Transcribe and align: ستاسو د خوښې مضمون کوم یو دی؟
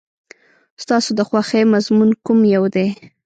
ستاسو 0.83 1.09
د 1.17 1.21
خوښې 1.29 1.61
مضمون 1.73 2.09
کوم 2.25 2.39
یو 2.55 2.63
دی؟ 2.75 2.87